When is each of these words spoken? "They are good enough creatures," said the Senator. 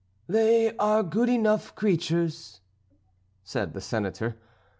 "They 0.27 0.75
are 0.77 1.03
good 1.03 1.29
enough 1.29 1.75
creatures," 1.75 2.61
said 3.43 3.73
the 3.75 3.81
Senator. 3.81 4.35